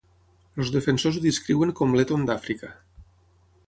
Els 0.63 0.71
defensors 0.75 1.21
ho 1.21 1.23
descriuen 1.27 1.75
com 1.81 1.95
l'Eton 1.99 2.27
d'Àfrica. 2.31 2.75